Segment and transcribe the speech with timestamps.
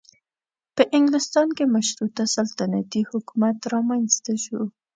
[0.75, 4.61] په انګلستان کې مشروطه سلطنتي حکومت رامنځته شو.